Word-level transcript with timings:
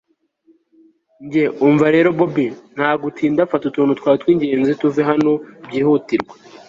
njye 1.25 1.43
umva 1.65 1.85
rero 1.95 2.09
bobi! 2.17 2.47
ntagutinda, 2.75 3.47
fata 3.49 3.65
utuntu 3.69 3.97
twawe 3.99 4.17
twingenzi 4.21 4.73
tuve 4.81 5.01
hano 5.09 5.31
byihutirwa 5.65 6.33